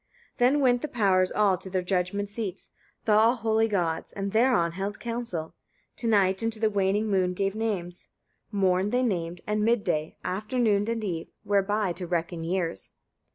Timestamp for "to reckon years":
11.93-12.89